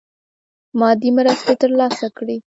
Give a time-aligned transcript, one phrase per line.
[0.79, 2.37] مادي مرستي تر لاسه کړي.